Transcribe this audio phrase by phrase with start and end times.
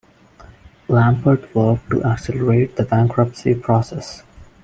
[0.89, 4.23] Lampert worked to accelerate the bankruptcy process.